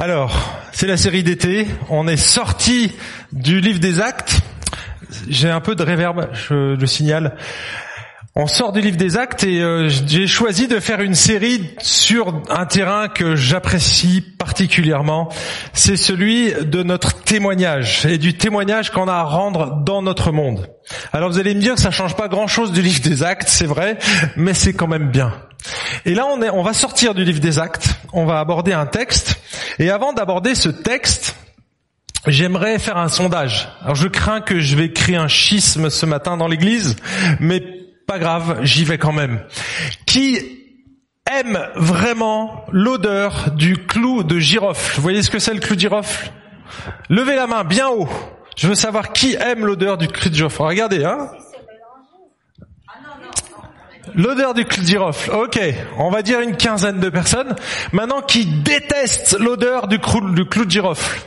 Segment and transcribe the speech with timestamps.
[0.00, 1.66] Alors, c'est la série d'été.
[1.90, 2.92] On est sorti
[3.32, 4.42] du livre des actes.
[5.28, 7.36] J'ai un peu de réverb, je le signale.
[8.36, 12.42] On sort du livre des actes et euh, j'ai choisi de faire une série sur
[12.48, 15.30] un terrain que j'apprécie particulièrement.
[15.72, 20.68] C'est celui de notre témoignage et du témoignage qu'on a à rendre dans notre monde.
[21.12, 23.66] Alors vous allez me dire, ça change pas grand chose du livre des actes, c'est
[23.66, 23.98] vrai,
[24.36, 25.32] mais c'est quand même bien.
[26.04, 28.86] Et là, on, est, on va sortir du livre des actes, on va aborder un
[28.86, 29.40] texte,
[29.78, 31.36] et avant d'aborder ce texte,
[32.26, 33.68] j'aimerais faire un sondage.
[33.82, 36.96] Alors je crains que je vais créer un schisme ce matin dans l'église,
[37.40, 37.62] mais
[38.06, 39.44] pas grave, j'y vais quand même.
[40.06, 40.38] Qui
[41.30, 44.96] aime vraiment l'odeur du clou de girofle?
[44.96, 46.30] Vous voyez ce que c'est le clou de girofle?
[47.10, 48.08] Levez la main bien haut.
[48.56, 50.62] Je veux savoir qui aime l'odeur du clou de girofle.
[50.62, 51.28] Regardez, hein
[54.18, 55.30] L'odeur du clou de girofle.
[55.30, 55.60] Ok,
[55.96, 57.54] on va dire une quinzaine de personnes.
[57.92, 61.20] Maintenant, qui détestent l'odeur du clou, du de girofle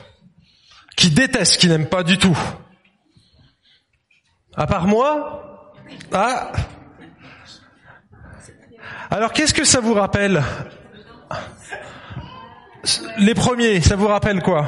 [0.98, 2.38] Qui détestent, qui n'aiment pas du tout.
[4.58, 5.72] À part moi
[6.12, 6.52] Ah.
[9.10, 10.44] Alors, qu'est-ce que ça vous rappelle?
[13.20, 14.68] Les premiers, ça vous rappelle quoi?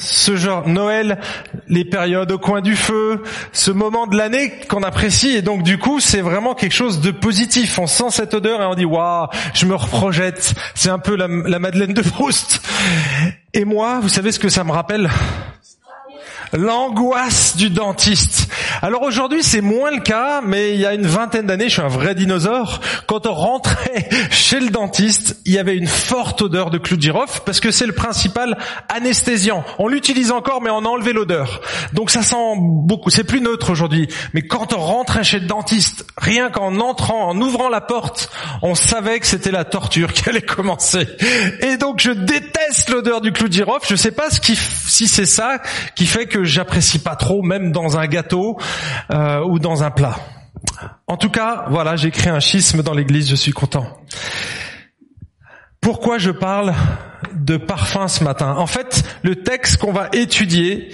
[0.00, 1.20] Ce genre Noël,
[1.68, 5.78] les périodes au coin du feu, ce moment de l'année qu'on apprécie et donc du
[5.78, 7.78] coup c'est vraiment quelque chose de positif.
[7.78, 10.54] On sent cette odeur et on dit waouh, je me reprojette.
[10.74, 12.62] C'est un peu la, la Madeleine de Proust.
[13.52, 15.10] Et moi, vous savez ce que ça me rappelle?
[16.52, 18.39] L'angoisse du dentiste.
[18.82, 21.82] Alors aujourd'hui, c'est moins le cas, mais il y a une vingtaine d'années, je suis
[21.82, 22.80] un vrai dinosaure.
[23.06, 27.02] Quand on rentrait chez le dentiste, il y avait une forte odeur de clou de
[27.02, 28.56] girofle parce que c'est le principal
[28.88, 29.64] anesthésiant.
[29.78, 31.60] On l'utilise encore, mais on a enlevé l'odeur.
[31.92, 33.10] Donc ça sent beaucoup.
[33.10, 34.08] C'est plus neutre aujourd'hui.
[34.32, 38.30] Mais quand on rentrait chez le dentiste, rien qu'en entrant, en ouvrant la porte,
[38.62, 41.06] on savait que c'était la torture qui allait commencer.
[41.60, 43.86] Et donc je déteste l'odeur du clou de girofle.
[43.90, 45.60] Je sais pas si c'est ça
[45.94, 48.56] qui fait que j'apprécie pas trop, même dans un gâteau
[49.10, 50.16] euh, ou dans un plat.
[51.06, 53.86] En tout cas, voilà, j'ai créé un schisme dans l'église, je suis content.
[55.80, 56.74] Pourquoi je parle
[57.32, 58.54] de parfum ce matin?
[58.56, 60.90] En fait, le texte qu'on va étudier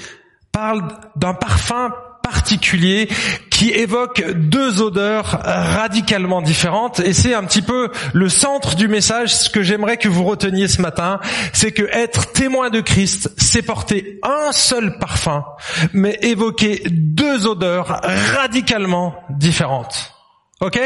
[0.52, 1.92] parle d'un parfum
[2.26, 3.08] particulier
[3.50, 6.98] qui évoque deux odeurs radicalement différentes.
[6.98, 9.32] Et c'est un petit peu le centre du message.
[9.32, 11.20] Ce que j'aimerais que vous reteniez ce matin
[11.52, 15.44] c'est que être témoin de Christ c'est porter un seul parfum
[15.92, 18.00] mais évoquer deux odeurs
[18.36, 20.12] radicalement différentes.
[20.60, 20.80] Ok?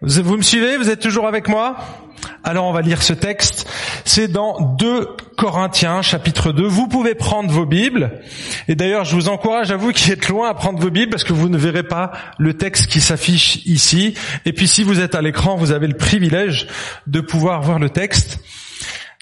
[0.00, 0.78] Vous me suivez?
[0.78, 1.76] Vous êtes toujours avec moi?
[2.44, 3.68] Alors on va lire ce texte.
[4.04, 6.64] C'est dans 2 Corinthiens chapitre 2.
[6.64, 8.20] Vous pouvez prendre vos Bibles.
[8.68, 11.24] Et d'ailleurs, je vous encourage à vous qui êtes loin à prendre vos Bibles parce
[11.24, 14.14] que vous ne verrez pas le texte qui s'affiche ici.
[14.44, 16.66] Et puis si vous êtes à l'écran, vous avez le privilège
[17.06, 18.40] de pouvoir voir le texte.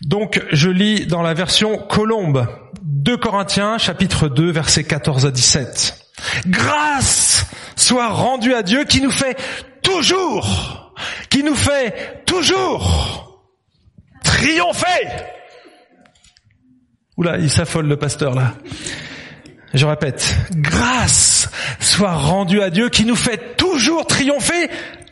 [0.02, 2.47] Donc je lis dans la version Colombe
[2.82, 6.06] 2 Corinthiens chapitre 2 versets 14 à 17.
[6.47, 9.38] Grâce soit rendue à Dieu qui nous fait
[9.82, 10.80] toujours
[11.28, 13.43] qui nous fait toujours
[14.22, 15.09] triompher.
[17.16, 18.55] Oula, il s'affole le pasteur là.
[19.72, 24.69] Je répète, grâce soit rendue à Dieu qui nous fait toujours triompher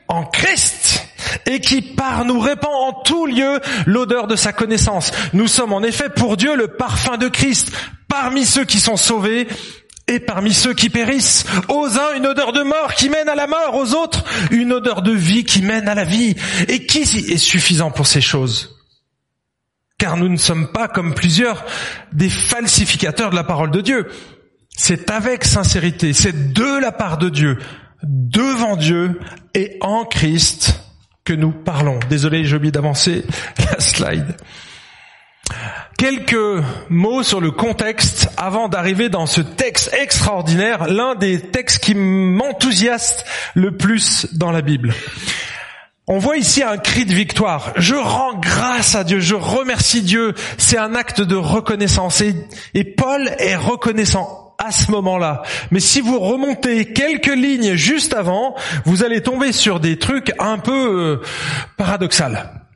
[0.09, 1.06] en Christ
[1.47, 5.12] et qui par nous répand en tout lieu l'odeur de sa connaissance.
[5.32, 7.72] Nous sommes en effet pour Dieu le parfum de Christ
[8.09, 9.47] parmi ceux qui sont sauvés
[10.08, 13.46] et parmi ceux qui périssent, aux uns une odeur de mort qui mène à la
[13.46, 16.34] mort, aux autres une odeur de vie qui mène à la vie.
[16.66, 18.76] Et qui est suffisant pour ces choses?
[19.98, 21.64] Car nous ne sommes pas comme plusieurs
[22.12, 24.08] des falsificateurs de la parole de Dieu.
[24.70, 27.58] C'est avec sincérité, c'est de la part de Dieu,
[28.02, 29.19] devant Dieu
[29.54, 30.80] et en Christ
[31.25, 31.98] que nous parlons.
[32.08, 33.25] Désolé, j'ai oublié d'avancer
[33.58, 34.36] la slide.
[35.99, 41.94] Quelques mots sur le contexte avant d'arriver dans ce texte extraordinaire, l'un des textes qui
[41.94, 44.94] m'enthousiaste le plus dans la Bible.
[46.06, 47.72] On voit ici un cri de victoire.
[47.76, 50.34] Je rends grâce à Dieu, je remercie Dieu.
[50.56, 52.22] C'est un acte de reconnaissance.
[52.22, 55.43] Et, Paul est reconnaissant à ce moment-là.
[55.70, 58.55] Mais si vous remontez quelques lignes juste avant,
[58.87, 61.26] vous allez tomber sur des trucs un peu euh,
[61.76, 62.68] paradoxal.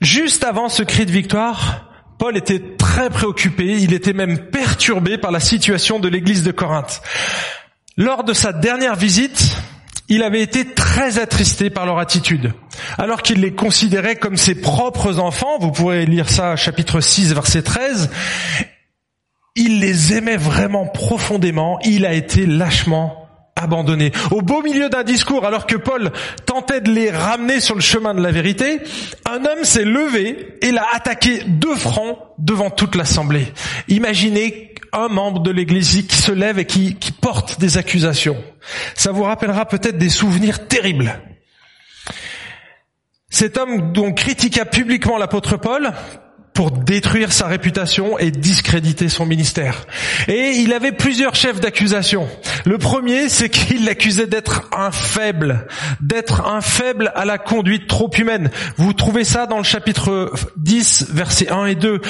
[0.00, 5.30] Juste avant ce cri de victoire, Paul était très préoccupé, il était même perturbé par
[5.30, 7.02] la situation de l'église de Corinthe.
[7.96, 9.56] Lors de sa dernière visite,
[10.08, 12.52] il avait été très attristé par leur attitude.
[12.98, 17.62] Alors qu'il les considérait comme ses propres enfants, vous pourrez lire ça chapitre 6 verset
[17.62, 18.10] 13,
[19.56, 23.25] il les aimait vraiment profondément, il a été lâchement
[24.30, 26.12] Au beau milieu d'un discours, alors que Paul
[26.44, 28.80] tentait de les ramener sur le chemin de la vérité,
[29.24, 33.46] un homme s'est levé et l'a attaqué deux francs devant toute l'assemblée.
[33.88, 38.36] Imaginez un membre de l'église qui se lève et qui, qui porte des accusations.
[38.94, 41.18] Ça vous rappellera peut-être des souvenirs terribles.
[43.30, 45.92] Cet homme dont critiqua publiquement l'apôtre Paul
[46.56, 49.86] pour détruire sa réputation et discréditer son ministère.
[50.26, 52.26] Et il avait plusieurs chefs d'accusation.
[52.64, 55.66] Le premier, c'est qu'il l'accusait d'être un faible,
[56.00, 58.50] d'être un faible à la conduite trop humaine.
[58.78, 62.00] Vous trouvez ça dans le chapitre 10, versets 1 et 2.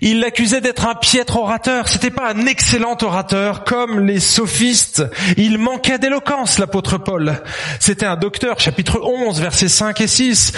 [0.00, 1.88] Il l'accusait d'être un piètre orateur.
[1.88, 5.02] C'était pas un excellent orateur comme les sophistes.
[5.36, 7.42] Il manquait d'éloquence, l'apôtre Paul.
[7.80, 10.52] C'était un docteur, chapitre 11, versets 5 et 6.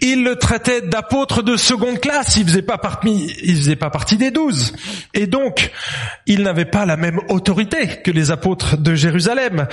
[0.00, 2.38] Il le traitait d'apôtre de seconde classe.
[2.38, 4.74] Il faisait pas il faisait pas partie des douze.
[5.14, 5.70] Et donc,
[6.26, 9.66] il n'avait pas la même autorité que les apôtres de Jérusalem.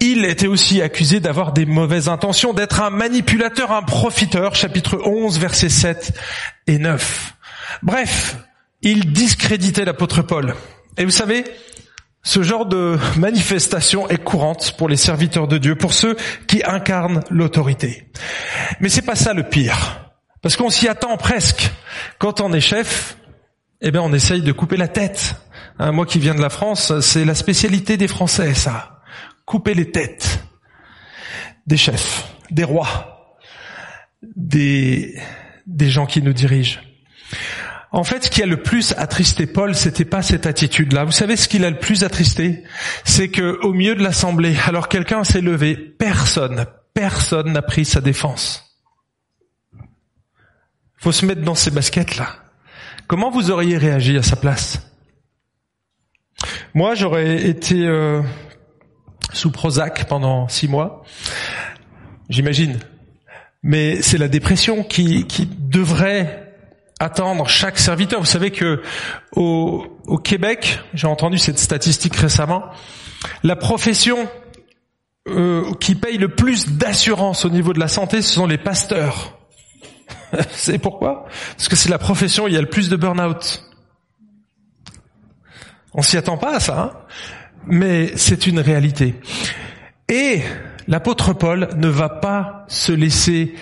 [0.00, 5.38] Il était aussi accusé d'avoir des mauvaises intentions, d'être un manipulateur, un profiteur, chapitre 11,
[5.38, 6.12] versets 7
[6.66, 7.34] et 9.
[7.82, 8.36] Bref,
[8.82, 10.54] il discréditait l'apôtre Paul.
[10.98, 11.44] Et vous savez,
[12.22, 16.16] ce genre de manifestation est courante pour les serviteurs de Dieu, pour ceux
[16.48, 18.08] qui incarnent l'autorité.
[18.80, 20.05] Mais c'est pas ça le pire.
[20.42, 21.70] Parce qu'on s'y attend presque.
[22.18, 23.16] Quand on est chef,
[23.80, 25.36] eh bien on essaye de couper la tête.
[25.78, 29.02] Hein, moi qui viens de la France, c'est la spécialité des Français, ça.
[29.44, 30.40] Couper les têtes
[31.66, 33.36] des chefs, des rois,
[34.36, 35.18] des,
[35.66, 36.80] des gens qui nous dirigent.
[37.92, 41.04] En fait, ce qui a le plus attristé Paul, c'était pas cette attitude-là.
[41.04, 42.62] Vous savez ce qu'il a le plus attristé
[43.04, 48.00] C'est que au milieu de l'assemblée, alors quelqu'un s'est levé, personne, personne n'a pris sa
[48.00, 48.65] défense
[50.96, 52.28] faut se mettre dans ces baskets-là.
[53.06, 54.80] Comment vous auriez réagi à sa place?
[56.74, 58.20] Moi, j'aurais été euh,
[59.32, 61.04] sous Prozac pendant six mois,
[62.28, 62.78] j'imagine.
[63.62, 65.26] Mais c'est la dépression qui,
[65.58, 66.54] devrait
[66.98, 68.20] attendre chaque serviteur.
[68.20, 68.82] Vous savez que
[69.32, 72.64] au, au Québec, j'ai entendu cette statistique récemment,
[73.42, 74.28] la profession
[75.28, 79.36] euh, qui paye le plus d'assurance au niveau de la santé, ce sont les pasteurs.
[80.52, 83.62] c'est pourquoi Parce que c'est la profession où il y a le plus de burn-out.
[85.94, 86.92] On s'y attend pas à ça, hein
[87.66, 89.14] mais c'est une réalité.
[90.08, 90.42] Et
[90.86, 93.54] l'apôtre Paul ne va pas se laisser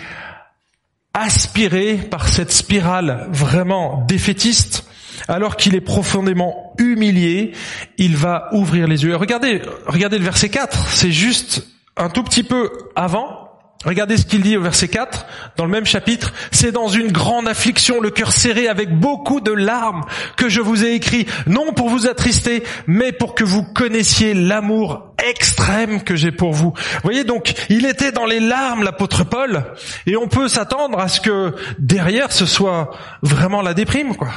[1.14, 4.84] aspirer par cette spirale vraiment défaitiste,
[5.28, 7.52] alors qu'il est profondément humilié,
[7.98, 9.16] il va ouvrir les yeux.
[9.16, 11.66] Regardez, regardez le verset 4, c'est juste
[11.96, 13.43] un tout petit peu avant,
[13.84, 15.26] Regardez ce qu'il dit au verset 4,
[15.56, 16.32] dans le même chapitre.
[16.50, 20.04] C'est dans une grande affliction, le cœur serré avec beaucoup de larmes,
[20.36, 25.14] que je vous ai écrit, non pour vous attrister, mais pour que vous connaissiez l'amour
[25.22, 26.72] extrême que j'ai pour vous.
[26.76, 29.64] Vous voyez donc, il était dans les larmes, l'apôtre Paul,
[30.06, 32.90] et on peut s'attendre à ce que derrière ce soit
[33.22, 34.30] vraiment la déprime, quoi.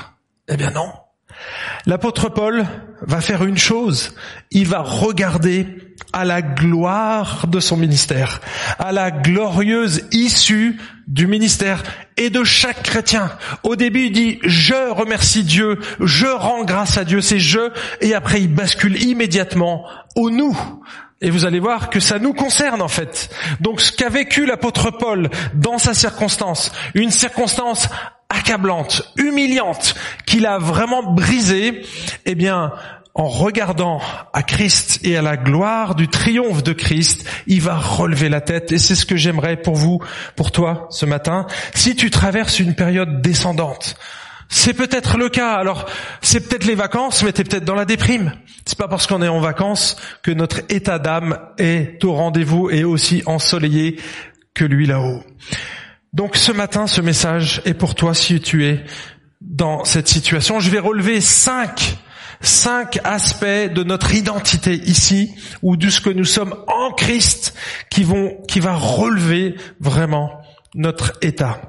[0.47, 0.91] Eh bien non.
[1.85, 2.65] L'apôtre Paul
[3.01, 4.15] va faire une chose,
[4.51, 5.67] il va regarder
[6.13, 8.41] à la gloire de son ministère,
[8.79, 11.83] à la glorieuse issue du ministère
[12.17, 13.31] et de chaque chrétien.
[13.63, 18.13] Au début, il dit je remercie Dieu, je rends grâce à Dieu, c'est je, et
[18.13, 19.85] après il bascule immédiatement
[20.15, 20.57] au nous.
[21.19, 23.29] Et vous allez voir que ça nous concerne en fait.
[23.59, 27.89] Donc ce qu'a vécu l'apôtre Paul dans sa circonstance, une circonstance
[28.29, 29.95] accablante, humiliante,
[30.25, 31.85] qu'il a vraiment brisée,
[32.25, 32.73] eh bien,
[33.17, 33.99] en regardant
[34.31, 38.71] à Christ et à la gloire du triomphe de Christ, il va relever la tête.
[38.71, 39.99] Et c'est ce que j'aimerais pour vous,
[40.35, 41.47] pour toi, ce matin.
[41.73, 43.95] Si tu traverses une période descendante,
[44.49, 45.53] c'est peut-être le cas.
[45.55, 45.87] Alors,
[46.21, 48.33] c'est peut-être les vacances, mais tu es peut-être dans la déprime.
[48.65, 52.83] C'est pas parce qu'on est en vacances que notre état d'âme est au rendez-vous et
[52.83, 53.99] aussi ensoleillé
[54.53, 55.23] que lui là-haut.
[56.17, 58.83] Donc ce matin, ce message est pour toi si tu es
[59.39, 60.59] dans cette situation.
[60.59, 61.99] Je vais relever cinq
[62.41, 67.53] cinq aspects de notre identité ici, ou de ce que nous sommes en Christ,
[67.91, 70.41] qui vont, qui va relever vraiment
[70.73, 71.61] notre état.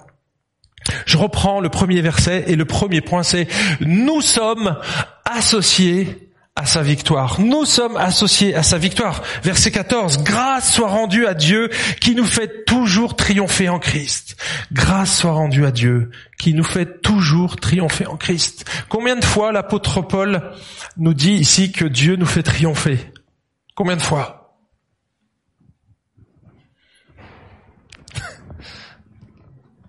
[1.04, 3.48] Je reprends le premier verset et le premier point c'est
[3.80, 4.78] nous sommes
[5.26, 6.27] associés
[6.58, 7.40] à sa victoire.
[7.40, 9.22] Nous sommes associés à sa victoire.
[9.44, 10.24] Verset 14.
[10.24, 14.36] Grâce soit rendue à Dieu qui nous fait toujours triompher en Christ.
[14.72, 18.68] Grâce soit rendue à Dieu qui nous fait toujours triompher en Christ.
[18.88, 20.52] Combien de fois l'apôtre Paul
[20.96, 23.12] nous dit ici que Dieu nous fait triompher?
[23.76, 24.58] Combien de fois?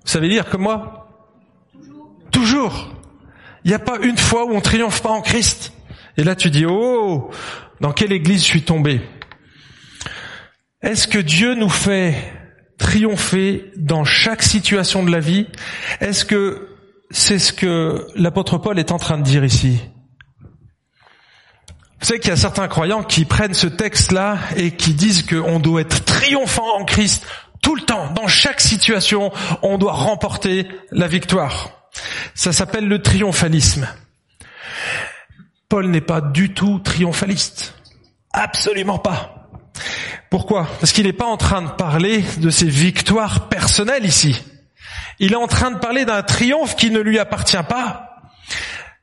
[0.05, 1.07] Vous savez dire comme moi?
[1.73, 2.11] Toujours.
[2.31, 2.89] Toujours.
[3.63, 5.73] Il n'y a pas une fois où on triomphe pas en Christ.
[6.19, 7.31] Et là, tu dis, oh,
[7.79, 8.99] dans quelle église je suis tombé?
[10.81, 12.13] Est-ce que Dieu nous fait
[12.77, 15.47] triompher dans chaque situation de la vie?
[16.01, 16.75] Est-ce que
[17.09, 19.79] c'est ce que l'apôtre Paul est en train de dire ici?
[22.01, 25.61] Vous savez qu'il y a certains croyants qui prennent ce texte-là et qui disent qu'on
[25.61, 27.25] doit être triomphant en Christ
[27.61, 31.87] tout le temps, dans chaque situation, on doit remporter la victoire.
[32.35, 33.87] Ça s'appelle le triomphalisme.
[35.69, 37.75] Paul n'est pas du tout triomphaliste.
[38.33, 39.49] Absolument pas.
[40.31, 40.67] Pourquoi?
[40.79, 44.43] Parce qu'il n'est pas en train de parler de ses victoires personnelles ici.
[45.19, 48.31] Il est en train de parler d'un triomphe qui ne lui appartient pas.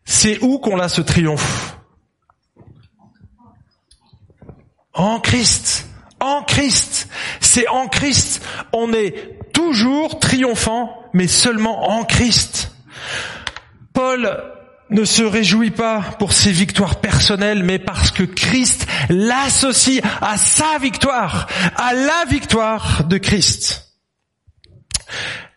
[0.05, 1.77] C'est où qu'on a ce triomphe?
[4.93, 5.89] En Christ.
[6.21, 7.09] En Christ.
[7.41, 8.45] C'est en Christ.
[8.73, 12.73] On est toujours triomphant, mais seulement en Christ.
[13.93, 14.56] Paul
[14.91, 20.79] ne se réjouit pas pour ses victoires personnelles, mais parce que Christ l'associe à sa
[20.81, 23.87] victoire, à la victoire de Christ.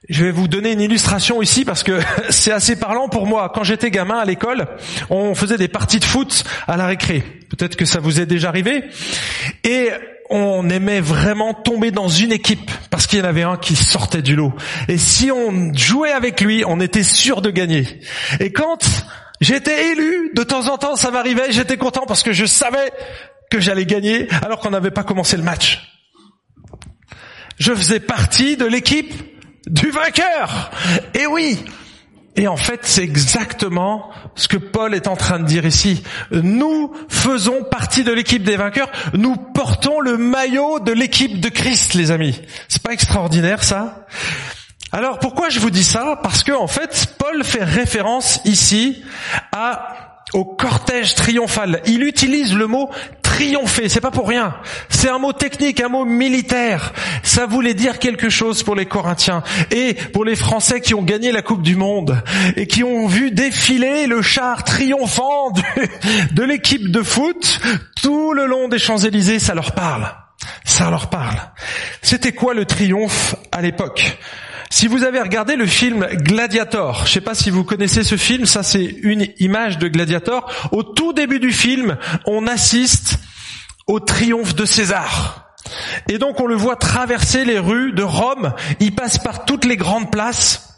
[0.09, 3.51] Je vais vous donner une illustration ici parce que c'est assez parlant pour moi.
[3.53, 4.67] Quand j'étais gamin à l'école,
[5.11, 7.23] on faisait des parties de foot à la récré.
[7.49, 8.85] Peut-être que ça vous est déjà arrivé.
[9.63, 9.89] Et
[10.29, 14.21] on aimait vraiment tomber dans une équipe parce qu'il y en avait un qui sortait
[14.21, 14.53] du lot.
[14.87, 17.99] Et si on jouait avec lui, on était sûr de gagner.
[18.39, 18.85] Et quand
[19.41, 22.91] j'étais élu, de temps en temps ça m'arrivait, j'étais content parce que je savais
[23.49, 25.89] que j'allais gagner alors qu'on n'avait pas commencé le match.
[27.57, 29.13] Je faisais partie de l'équipe
[29.67, 30.71] du vainqueur.
[31.13, 31.59] Et oui.
[32.35, 36.03] Et en fait, c'est exactement ce que Paul est en train de dire ici.
[36.31, 38.91] Nous faisons partie de l'équipe des vainqueurs.
[39.13, 42.39] Nous portons le maillot de l'équipe de Christ, les amis.
[42.67, 44.05] C'est pas extraordinaire, ça?
[44.91, 46.19] Alors, pourquoi je vous dis ça?
[46.23, 49.03] Parce que, en fait, Paul fait référence ici
[49.51, 51.81] à au cortège triomphal.
[51.85, 52.89] Il utilise le mot
[53.21, 54.55] triompher, c'est pas pour rien.
[54.89, 56.93] C'est un mot technique, un mot militaire.
[57.23, 61.31] Ça voulait dire quelque chose pour les Corinthiens et pour les Français qui ont gagné
[61.31, 62.21] la Coupe du Monde
[62.55, 65.51] et qui ont vu défiler le char triomphant
[66.31, 67.59] de, l'équipe de foot
[68.01, 70.11] tout le long des Champs-Élysées, ça leur parle.
[70.63, 71.37] Ça leur parle.
[72.01, 74.17] C'était quoi le triomphe à l'époque?
[74.69, 78.45] Si vous avez regardé le film Gladiator, je sais pas si vous connaissez ce film,
[78.45, 80.69] ça c'est une image de Gladiator.
[80.71, 83.19] Au tout début du film, on assiste
[83.87, 85.53] au triomphe de César.
[86.07, 89.77] Et donc on le voit traverser les rues de Rome, il passe par toutes les
[89.77, 90.68] grandes places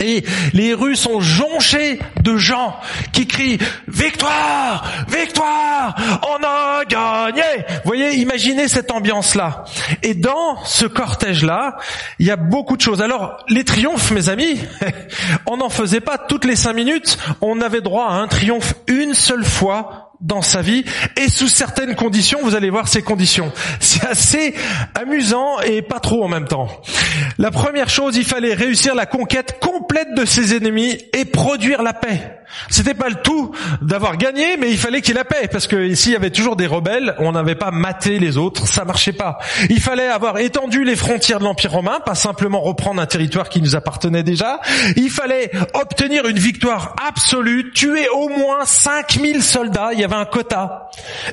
[0.00, 2.76] et les rues sont jonchées de gens
[3.12, 5.94] qui crient victoire, victoire,
[6.28, 7.42] on a gagné.
[7.68, 9.64] Vous voyez, imaginez cette ambiance-là.
[10.02, 11.76] Et dans ce cortège-là,
[12.18, 13.02] il y a beaucoup de choses.
[13.02, 14.60] Alors, les triomphes, mes amis,
[15.46, 17.18] on n'en faisait pas toutes les cinq minutes.
[17.40, 20.84] On avait droit à un triomphe une seule fois dans sa vie
[21.16, 23.52] et sous certaines conditions, vous allez voir ces conditions.
[23.80, 24.54] C'est assez
[24.94, 26.68] amusant et pas trop en même temps.
[27.38, 31.92] La première chose, il fallait réussir la conquête complète de ses ennemis et produire la
[31.92, 32.39] paix.
[32.68, 33.52] C'était pas le tout
[33.82, 36.30] d'avoir gagné, mais il fallait qu'il ait la paix, parce que ici il y avait
[36.30, 39.38] toujours des rebelles, on n'avait pas maté les autres, ça marchait pas.
[39.68, 43.60] Il fallait avoir étendu les frontières de l'Empire romain, pas simplement reprendre un territoire qui
[43.60, 44.60] nous appartenait déjà.
[44.96, 50.24] Il fallait obtenir une victoire absolue, tuer au moins 5000 soldats, il y avait un
[50.24, 50.90] quota.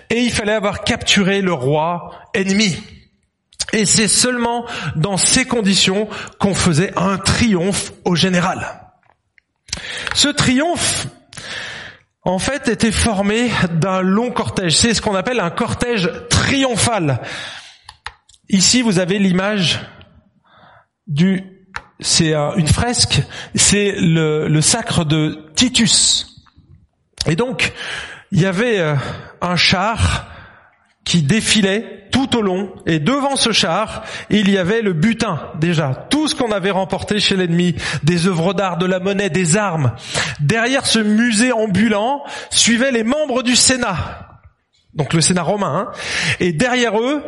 [0.09, 2.77] Et il fallait avoir capturé le roi ennemi.
[3.73, 6.07] Et c'est seulement dans ces conditions
[6.39, 8.86] qu'on faisait un triomphe au général.
[10.13, 11.07] Ce triomphe,
[12.23, 14.75] en fait, était formé d'un long cortège.
[14.75, 17.21] C'est ce qu'on appelle un cortège triomphal.
[18.49, 19.79] Ici, vous avez l'image
[21.07, 21.43] du,
[21.99, 23.21] c'est une fresque,
[23.55, 26.43] c'est le, sacre de Titus.
[27.25, 27.73] Et donc,
[28.31, 28.95] il y avait euh,
[29.41, 30.26] un char
[31.07, 36.07] qui défilait tout au long, et devant ce char, il y avait le butin déjà,
[36.09, 39.93] tout ce qu'on avait remporté chez l'ennemi, des œuvres d'art, de la monnaie, des armes.
[40.41, 44.41] Derrière ce musée ambulant suivaient les membres du Sénat,
[44.95, 45.97] donc le Sénat romain, hein.
[46.41, 47.23] et derrière eux,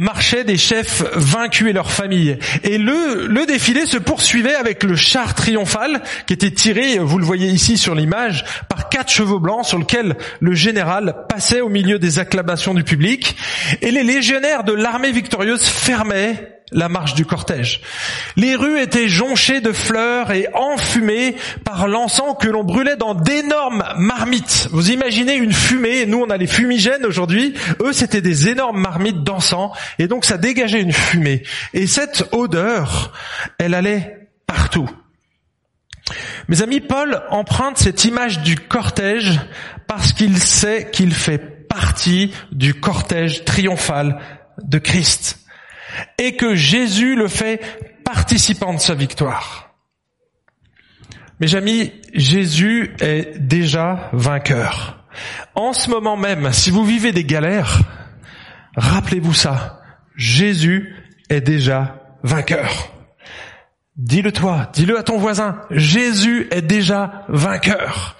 [0.00, 2.38] marchaient des chefs vaincus et leurs familles.
[2.64, 7.24] Et le, le défilé se poursuivait avec le char triomphal qui était tiré, vous le
[7.24, 11.98] voyez ici sur l'image, par quatre chevaux blancs sur lequel le général passait au milieu
[11.98, 13.36] des acclamations du public.
[13.82, 17.80] Et les légionnaires de l'armée victorieuse fermaient la marche du cortège.
[18.36, 23.84] Les rues étaient jonchées de fleurs et enfumées par l'encens que l'on brûlait dans d'énormes
[23.96, 24.68] marmites.
[24.72, 29.22] Vous imaginez une fumée, nous on a les fumigènes aujourd'hui, eux c'était des énormes marmites
[29.22, 31.42] d'encens, et donc ça dégageait une fumée.
[31.74, 33.12] Et cette odeur,
[33.58, 34.88] elle allait partout.
[36.48, 39.40] Mes amis, Paul emprunte cette image du cortège
[39.86, 44.20] parce qu'il sait qu'il fait partie du cortège triomphal
[44.62, 45.38] de Christ.
[46.18, 47.60] Et que Jésus le fait
[48.04, 49.74] participant de sa victoire.
[51.40, 55.04] Mes amis, Jésus est déjà vainqueur.
[55.54, 57.80] En ce moment même, si vous vivez des galères,
[58.76, 59.80] rappelez-vous ça.
[60.16, 60.94] Jésus
[61.28, 62.92] est déjà vainqueur.
[63.96, 65.62] Dis-le toi, dis-le à ton voisin.
[65.70, 68.16] Jésus est déjà vainqueur.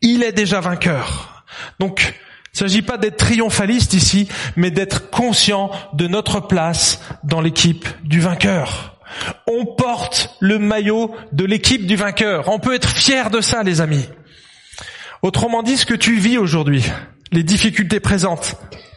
[0.00, 1.44] Il est déjà vainqueur.
[1.78, 2.14] Donc,
[2.54, 7.88] il ne s'agit pas d'être triomphaliste ici, mais d'être conscient de notre place dans l'équipe
[8.04, 8.98] du vainqueur.
[9.46, 12.50] On porte le maillot de l'équipe du vainqueur.
[12.50, 14.06] On peut être fier de ça, les amis.
[15.22, 16.84] Autrement dit, ce que tu vis aujourd'hui,
[17.30, 18.56] les difficultés présentes,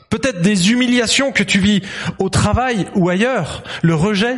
[0.10, 1.82] peut-être des humiliations que tu vis
[2.20, 4.36] au travail ou ailleurs, le rejet,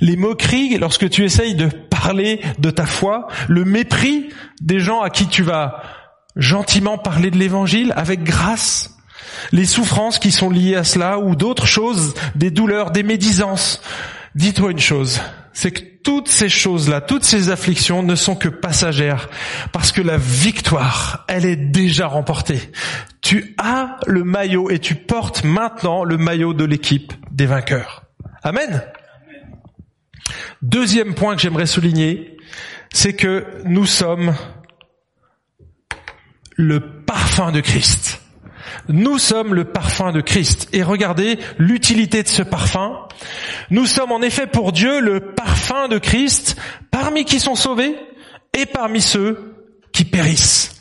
[0.00, 4.28] les moqueries lorsque tu essayes de parler de ta foi, le mépris
[4.60, 5.82] des gens à qui tu vas
[6.38, 8.96] gentiment parler de l'évangile avec grâce,
[9.52, 13.82] les souffrances qui sont liées à cela ou d'autres choses, des douleurs, des médisances.
[14.34, 15.20] Dis-toi une chose,
[15.52, 19.28] c'est que toutes ces choses-là, toutes ces afflictions ne sont que passagères
[19.72, 22.60] parce que la victoire, elle est déjà remportée.
[23.20, 28.04] Tu as le maillot et tu portes maintenant le maillot de l'équipe des vainqueurs.
[28.42, 28.82] Amen.
[30.62, 32.36] Deuxième point que j'aimerais souligner,
[32.92, 34.34] c'est que nous sommes
[36.58, 38.20] le parfum de Christ.
[38.88, 40.68] Nous sommes le parfum de Christ.
[40.72, 42.98] Et regardez l'utilité de ce parfum.
[43.70, 46.56] Nous sommes en effet pour Dieu le parfum de Christ
[46.90, 47.96] parmi qui sont sauvés
[48.54, 49.54] et parmi ceux
[49.92, 50.74] qui périssent.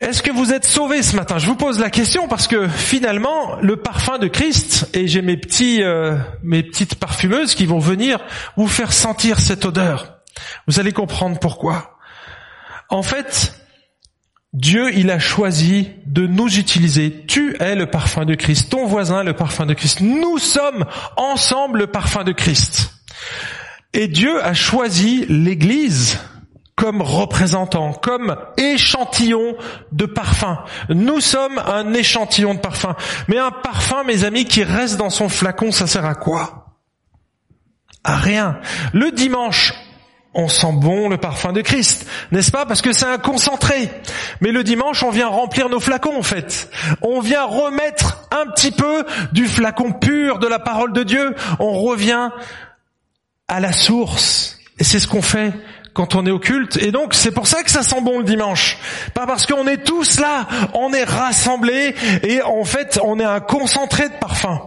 [0.00, 1.38] Est-ce que vous êtes sauvés ce matin?
[1.38, 5.36] Je vous pose la question parce que finalement, le parfum de Christ, et j'ai mes
[5.36, 8.18] petits, euh, mes petites parfumeuses qui vont venir
[8.56, 10.18] vous faire sentir cette odeur.
[10.66, 11.98] Vous allez comprendre pourquoi.
[12.88, 13.52] En fait,
[14.54, 17.24] Dieu, il a choisi de nous utiliser.
[17.26, 20.00] Tu es le parfum de Christ, ton voisin le parfum de Christ.
[20.00, 20.86] Nous sommes
[21.16, 22.92] ensemble le parfum de Christ.
[23.92, 26.18] Et Dieu a choisi l'Église
[26.76, 29.56] comme représentant, comme échantillon
[29.90, 30.60] de parfum.
[30.88, 32.94] Nous sommes un échantillon de parfum.
[33.26, 36.76] Mais un parfum, mes amis, qui reste dans son flacon, ça sert à quoi?
[38.04, 38.60] À rien.
[38.92, 39.74] Le dimanche,
[40.34, 42.66] on sent bon le parfum de Christ, n'est-ce pas?
[42.66, 43.90] Parce que c'est un concentré.
[44.40, 46.70] Mais le dimanche, on vient remplir nos flacons en fait.
[47.02, 51.34] On vient remettre un petit peu du flacon pur de la parole de Dieu.
[51.58, 52.30] On revient
[53.48, 54.58] à la source.
[54.78, 55.52] Et c'est ce qu'on fait
[55.94, 56.76] quand on est au culte.
[56.76, 58.78] Et donc, c'est pour ça que ça sent bon le dimanche.
[59.14, 63.40] Pas parce qu'on est tous là, on est rassemblés et en fait, on est un
[63.40, 64.60] concentré de parfum.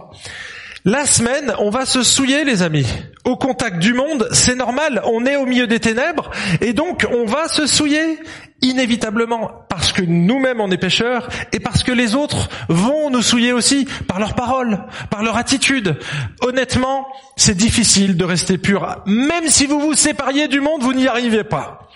[0.84, 2.86] La semaine, on va se souiller, les amis.
[3.24, 5.00] Au contact du monde, c'est normal.
[5.04, 8.18] On est au milieu des ténèbres et donc on va se souiller
[8.62, 13.52] inévitablement parce que nous-mêmes on est pécheurs et parce que les autres vont nous souiller
[13.52, 15.98] aussi par leurs paroles, par leur attitude.
[16.40, 19.02] Honnêtement, c'est difficile de rester pur.
[19.06, 21.91] Même si vous vous sépariez du monde, vous n'y arrivez pas.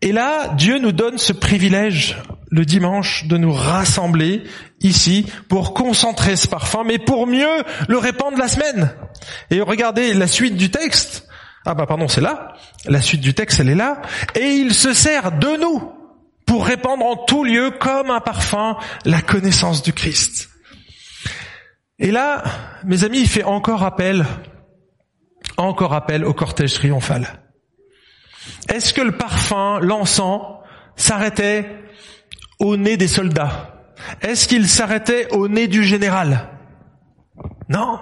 [0.00, 2.16] Et là, Dieu nous donne ce privilège
[2.50, 4.44] le dimanche de nous rassembler
[4.80, 8.90] ici pour concentrer ce parfum, mais pour mieux le répandre la semaine.
[9.50, 11.26] Et regardez la suite du texte.
[11.66, 12.54] Ah bah pardon, c'est là.
[12.86, 14.00] La suite du texte, elle est là.
[14.34, 15.92] Et il se sert de nous
[16.46, 20.48] pour répandre en tout lieu comme un parfum la connaissance du Christ.
[21.98, 22.44] Et là,
[22.84, 24.24] mes amis, il fait encore appel,
[25.56, 27.40] encore appel au cortège triomphal.
[28.68, 30.42] Est-ce que le parfum, l'encens,
[30.96, 31.68] s'arrêtait
[32.58, 33.74] au nez des soldats?
[34.22, 36.48] Est-ce qu'il s'arrêtait au nez du général?
[37.68, 37.98] Non.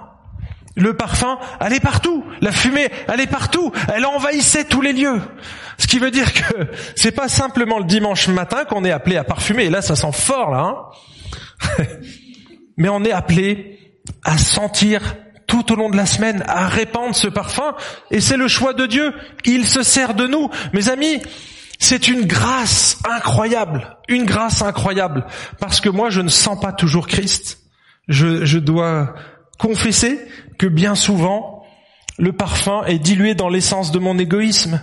[0.76, 5.22] Le parfum allait partout, la fumée allait partout, elle envahissait tous les lieux.
[5.78, 9.24] Ce qui veut dire que c'est pas simplement le dimanche matin qu'on est appelé à
[9.24, 10.74] parfumer, et là ça sent fort là,
[11.78, 11.84] hein.
[12.76, 13.78] Mais on est appelé
[14.22, 17.74] à sentir tout au long de la semaine, à répandre ce parfum,
[18.10, 19.14] et c'est le choix de Dieu.
[19.44, 20.50] Il se sert de nous.
[20.72, 21.22] Mes amis,
[21.78, 25.26] c'est une grâce incroyable, une grâce incroyable,
[25.60, 27.60] parce que moi je ne sens pas toujours Christ.
[28.08, 29.14] Je, je dois
[29.58, 30.20] confesser
[30.58, 31.64] que bien souvent,
[32.18, 34.80] le parfum est dilué dans l'essence de mon égoïsme.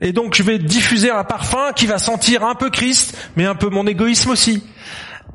[0.00, 3.54] Et donc je vais diffuser un parfum qui va sentir un peu Christ, mais un
[3.54, 4.62] peu mon égoïsme aussi.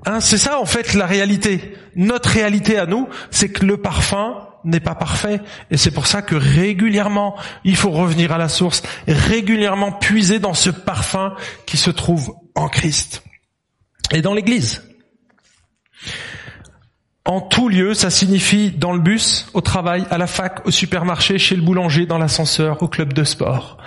[0.06, 1.76] Hein, c'est ça en fait la réalité.
[1.96, 5.42] Notre réalité à nous, c'est que le parfum n'est pas parfait.
[5.70, 10.54] Et c'est pour ça que régulièrement, il faut revenir à la source, régulièrement puiser dans
[10.54, 13.24] ce parfum qui se trouve en Christ.
[14.12, 14.84] Et dans l'église.
[17.24, 21.38] En tout lieu, ça signifie dans le bus, au travail, à la fac, au supermarché,
[21.38, 23.78] chez le boulanger, dans l'ascenseur, au club de sport.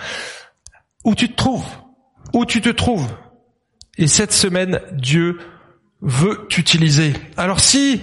[1.05, 1.67] Où tu te trouves?
[2.33, 3.09] Où tu te trouves?
[3.99, 5.39] Et cette semaine, Dieu
[6.03, 7.15] veut t'utiliser.
[7.37, 8.01] Alors si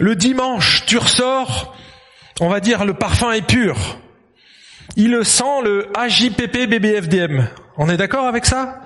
[0.00, 1.76] le dimanche, tu ressors
[2.40, 3.98] On va dire le parfum est pur.
[4.96, 7.48] Il sent le AJPP BBFDM.
[7.76, 8.80] On est d'accord avec ça?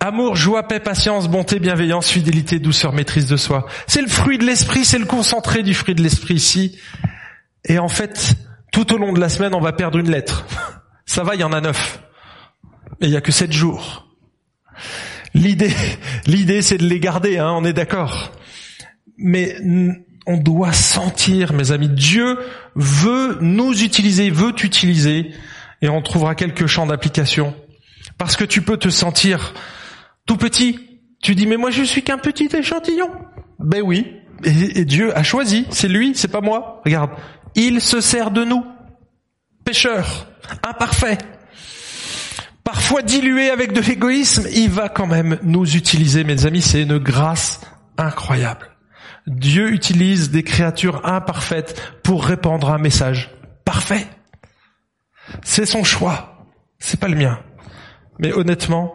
[0.00, 3.66] Amour, joie, paix, patience, bonté, bienveillance, fidélité, douceur, maîtrise de soi.
[3.86, 6.76] C'est le fruit de l'esprit, c'est le concentré du fruit de l'esprit ici.
[7.64, 8.34] Et en fait,
[8.72, 10.44] tout au long de la semaine, on va perdre une lettre.
[11.06, 12.02] Ça va, il y en a neuf.
[13.00, 14.08] Et il y a que sept jours.
[15.34, 15.72] L'idée,
[16.26, 18.32] l'idée, c'est de les garder, hein, on est d'accord.
[19.16, 19.56] Mais
[20.26, 22.38] on doit sentir, mes amis, Dieu
[22.74, 25.32] veut nous utiliser, veut t'utiliser,
[25.80, 27.54] et on trouvera quelques champs d'application.
[28.18, 29.54] Parce que tu peux te sentir
[30.26, 30.78] tout petit.
[31.22, 33.10] Tu dis, mais moi je suis qu'un petit échantillon.
[33.58, 34.16] Ben oui.
[34.44, 35.66] Et, Dieu a choisi.
[35.70, 36.82] C'est lui, c'est pas moi.
[36.84, 37.10] Regarde.
[37.54, 38.64] Il se sert de nous.
[39.64, 40.26] Pécheurs.
[40.64, 41.24] Imparfaits.
[42.64, 46.62] Parfois dilué avec de l'égoïsme, il va quand même nous utiliser, mes amis.
[46.62, 47.60] C'est une grâce
[47.98, 48.68] incroyable.
[49.26, 53.30] Dieu utilise des créatures imparfaites pour répandre un message
[53.64, 54.06] parfait.
[55.42, 56.46] C'est son choix.
[56.78, 57.38] C'est pas le mien.
[58.18, 58.94] Mais honnêtement,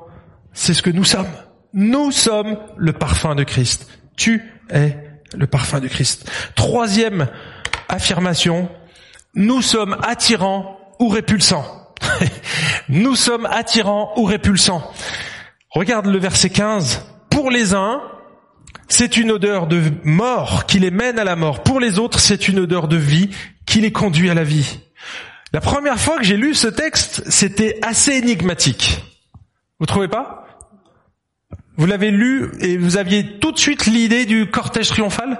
[0.53, 1.27] c'est ce que nous sommes.
[1.73, 3.87] Nous sommes le parfum de Christ.
[4.15, 4.97] Tu es
[5.33, 6.29] le parfum de Christ.
[6.55, 7.27] Troisième
[7.89, 8.69] affirmation,
[9.35, 11.76] nous sommes attirants ou répulsants.
[12.89, 14.91] nous sommes attirants ou répulsants.
[15.69, 17.05] Regarde le verset 15.
[17.29, 18.01] Pour les uns,
[18.87, 21.63] c'est une odeur de mort qui les mène à la mort.
[21.63, 23.29] Pour les autres, c'est une odeur de vie
[23.65, 24.79] qui les conduit à la vie.
[25.53, 29.03] La première fois que j'ai lu ce texte, c'était assez énigmatique.
[29.79, 30.45] Vous trouvez pas?
[31.77, 35.39] Vous l'avez lu et vous aviez tout de suite l'idée du cortège triomphal?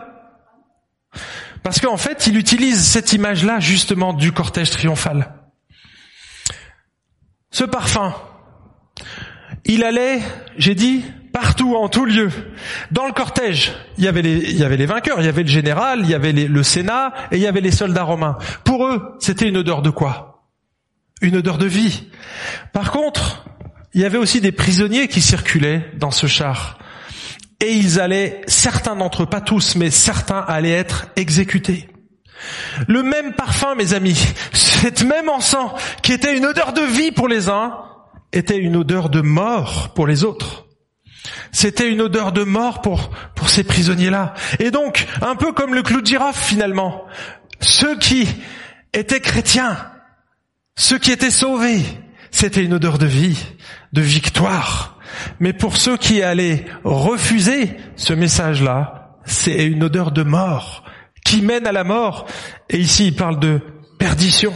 [1.64, 5.34] Parce qu'en fait, il utilise cette image-là justement du cortège triomphal.
[7.52, 8.14] Ce parfum,
[9.66, 10.22] il allait,
[10.58, 12.30] j'ai dit, partout, en tout lieu.
[12.92, 15.44] Dans le cortège, il y avait les, il y avait les vainqueurs, il y avait
[15.44, 18.38] le général, il y avait le Sénat et il y avait les soldats romains.
[18.64, 20.46] Pour eux, c'était une odeur de quoi?
[21.22, 22.08] Une odeur de vie.
[22.74, 23.46] Par contre,
[23.94, 26.78] il y avait aussi des prisonniers qui circulaient dans ce char.
[27.60, 31.90] Et ils allaient, certains d'entre eux, pas tous, mais certains allaient être exécutés.
[32.88, 35.72] Le même parfum, mes amis, cette même encens
[36.02, 37.74] qui était une odeur de vie pour les uns,
[38.34, 40.66] était une odeur de mort pour les autres.
[41.52, 44.34] C'était une odeur de mort pour, pour ces prisonniers-là.
[44.60, 47.06] Et donc, un peu comme le clou de girafe finalement,
[47.60, 48.28] ceux qui
[48.94, 49.78] étaient chrétiens,
[50.76, 51.82] ceux qui étaient sauvés,
[52.32, 53.44] c'était une odeur de vie,
[53.94, 55.00] de victoire.
[55.40, 60.84] Mais pour ceux qui allaient refuser ce message-là, c'est une odeur de mort
[61.28, 62.26] qui mène à la mort.
[62.70, 63.60] Et ici, il parle de
[64.00, 64.54] perdition.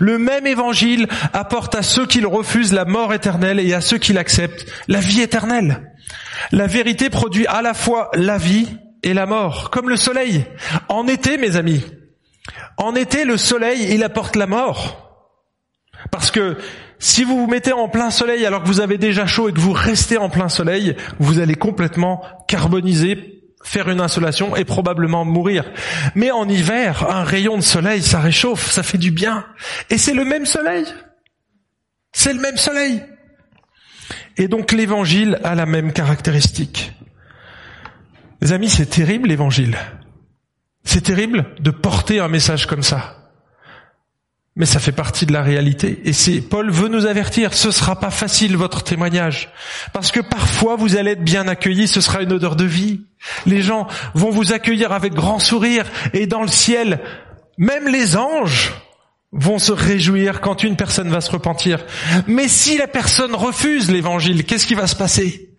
[0.00, 3.98] Le même évangile apporte à ceux qui le refusent la mort éternelle et à ceux
[3.98, 5.92] qui l'acceptent la vie éternelle.
[6.50, 8.68] La vérité produit à la fois la vie
[9.04, 10.44] et la mort, comme le soleil.
[10.88, 11.84] En été, mes amis,
[12.76, 14.98] en été, le soleil, il apporte la mort.
[16.10, 16.58] Parce que
[16.98, 19.60] si vous vous mettez en plein soleil alors que vous avez déjà chaud et que
[19.60, 25.70] vous restez en plein soleil, vous allez complètement carboniser, faire une insolation et probablement mourir.
[26.14, 29.46] Mais en hiver, un rayon de soleil, ça réchauffe, ça fait du bien.
[29.90, 30.86] Et c'est le même soleil.
[32.12, 33.02] C'est le même soleil.
[34.36, 36.92] Et donc l'évangile a la même caractéristique.
[38.40, 39.78] Les amis, c'est terrible l'évangile.
[40.84, 43.21] C'est terrible de porter un message comme ça.
[44.54, 46.00] Mais ça fait partie de la réalité.
[46.04, 49.50] Et c'est, Paul veut nous avertir, ce sera pas facile votre témoignage.
[49.94, 53.00] Parce que parfois vous allez être bien accueillis, ce sera une odeur de vie.
[53.46, 57.00] Les gens vont vous accueillir avec grand sourire et dans le ciel,
[57.56, 58.74] même les anges
[59.32, 61.84] vont se réjouir quand une personne va se repentir.
[62.26, 65.51] Mais si la personne refuse l'évangile, qu'est-ce qui va se passer?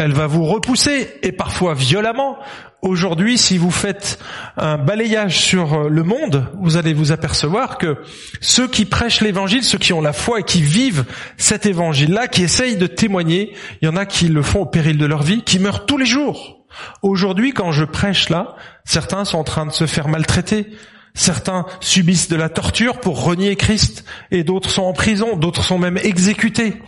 [0.00, 2.38] Elle va vous repousser et parfois violemment.
[2.80, 4.18] Aujourd'hui, si vous faites
[4.56, 7.98] un balayage sur euh, le monde, vous allez vous apercevoir que
[8.40, 11.04] ceux qui prêchent l'évangile, ceux qui ont la foi et qui vivent
[11.36, 14.96] cet évangile-là, qui essayent de témoigner, il y en a qui le font au péril
[14.96, 16.64] de leur vie, qui meurent tous les jours.
[17.02, 20.66] Aujourd'hui, quand je prêche là, certains sont en train de se faire maltraiter.
[21.12, 25.78] Certains subissent de la torture pour renier Christ et d'autres sont en prison, d'autres sont
[25.78, 26.80] même exécutés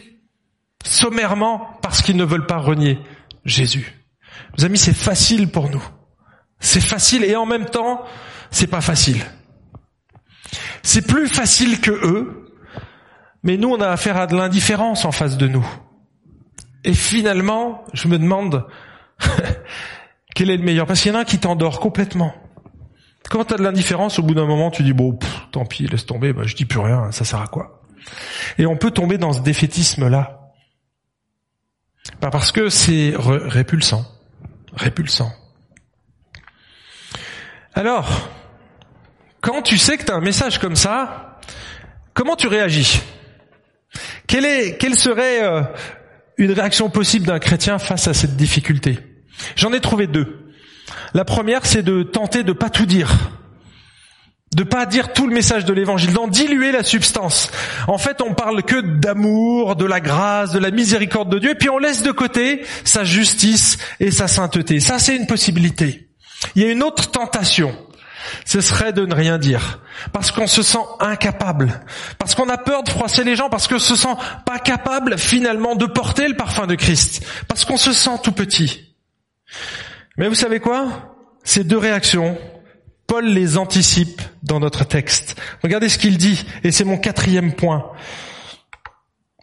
[0.84, 2.98] sommairement parce qu'ils ne veulent pas renier
[3.44, 4.02] Jésus.
[4.56, 5.82] Mes amis, c'est facile pour nous.
[6.60, 8.02] C'est facile et en même temps,
[8.50, 9.22] c'est pas facile.
[10.82, 12.52] C'est plus facile que eux,
[13.42, 15.66] mais nous, on a affaire à de l'indifférence en face de nous.
[16.84, 18.66] Et finalement, je me demande
[20.34, 22.34] quel est le meilleur, parce qu'il y en a un qui t'endort complètement.
[23.30, 25.18] Quand tu as de l'indifférence, au bout d'un moment, tu dis bon,
[25.52, 27.82] tant pis, laisse tomber, bah, je dis plus rien, ça sert à quoi?
[28.58, 30.41] Et on peut tomber dans ce défaitisme-là.
[32.22, 34.06] Pas parce que c'est répulsant.
[34.74, 35.32] Répulsant.
[37.74, 38.30] Alors,
[39.40, 41.40] quand tu sais que tu as un message comme ça,
[42.14, 43.02] comment tu réagis?
[44.28, 45.62] Quelle, est, quelle serait euh,
[46.36, 49.00] une réaction possible d'un chrétien face à cette difficulté?
[49.56, 50.54] J'en ai trouvé deux.
[51.14, 53.10] La première, c'est de tenter de pas tout dire
[54.54, 57.50] de pas dire tout le message de l'évangile, d'en diluer la substance.
[57.88, 61.54] En fait, on parle que d'amour, de la grâce, de la miséricorde de Dieu, et
[61.54, 64.80] puis on laisse de côté sa justice et sa sainteté.
[64.80, 66.08] Ça, c'est une possibilité.
[66.54, 67.74] Il y a une autre tentation.
[68.44, 69.80] Ce serait de ne rien dire.
[70.12, 71.80] Parce qu'on se sent incapable.
[72.18, 73.48] Parce qu'on a peur de froisser les gens.
[73.48, 77.24] Parce qu'on se sent pas capable, finalement, de porter le parfum de Christ.
[77.48, 78.96] Parce qu'on se sent tout petit.
[80.16, 81.16] Mais vous savez quoi?
[81.44, 82.38] Ces deux réactions
[83.12, 85.38] Paul les anticipe dans notre texte.
[85.62, 87.92] Regardez ce qu'il dit, et c'est mon quatrième point.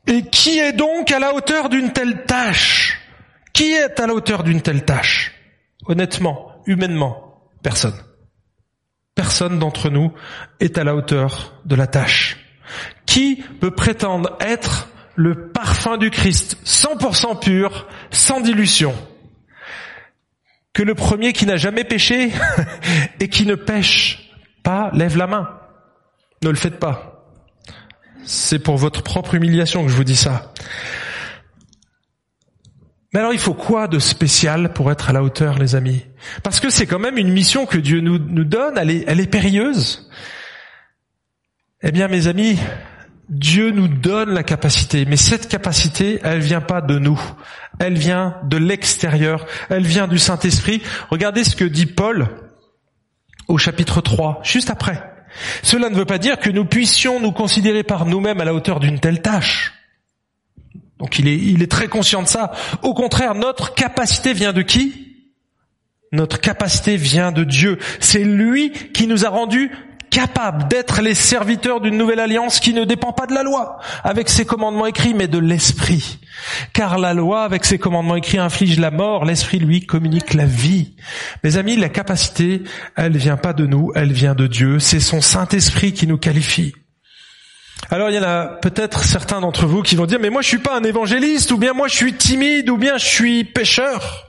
[0.08, 3.00] Et qui est donc à la hauteur d'une telle tâche?
[3.54, 5.36] Qui est à la hauteur d'une telle tâche?
[5.86, 7.94] Honnêtement, humainement, personne.
[9.14, 10.14] Personne d'entre nous
[10.60, 12.38] est à la hauteur de la tâche.
[13.06, 18.96] Qui peut prétendre être le parfum du Christ, 100% pur, sans dilution?
[20.74, 22.32] Que le premier qui n'a jamais péché
[23.20, 24.32] et qui ne pêche
[24.64, 25.50] pas lève la main.
[26.44, 27.26] Ne le faites pas.
[28.24, 30.54] C'est pour votre propre humiliation que je vous dis ça.
[33.14, 36.06] Mais alors il faut quoi de spécial pour être à la hauteur, les amis?
[36.44, 40.10] Parce que c'est quand même une mission que Dieu nous, donne, elle est périlleuse.
[41.82, 42.60] Eh bien mes amis,
[43.30, 47.20] Dieu nous donne la capacité, mais cette capacité, elle vient pas de nous.
[47.80, 49.46] Elle vient de l'extérieur.
[49.70, 50.82] Elle vient du Saint-Esprit.
[51.10, 52.28] Regardez ce que dit Paul
[53.48, 55.04] au chapitre 3, juste après.
[55.62, 58.80] Cela ne veut pas dire que nous puissions nous considérer par nous-mêmes à la hauteur
[58.80, 59.74] d'une telle tâche.
[60.98, 62.52] Donc il est, il est très conscient de ça.
[62.82, 65.08] Au contraire, notre capacité vient de qui?
[66.12, 67.78] Notre capacité vient de Dieu.
[68.00, 69.72] C'est lui qui nous a rendus
[70.20, 74.28] capables d'être les serviteurs d'une nouvelle alliance qui ne dépend pas de la loi, avec
[74.28, 76.20] ses commandements écrits, mais de l'esprit.
[76.74, 80.94] Car la loi, avec ses commandements écrits, inflige la mort, l'esprit, lui, communique la vie.
[81.46, 82.64] Mes amis, la capacité,
[82.98, 84.80] elle vient pas de nous, elle vient de Dieu.
[84.80, 86.74] C'est son Saint-Esprit qui nous qualifie.
[87.90, 90.50] Alors il y en a peut-être certains d'entre vous qui vont dire, mais moi je
[90.50, 94.29] suis pas un évangéliste, ou bien moi je suis timide, ou bien je suis pécheur.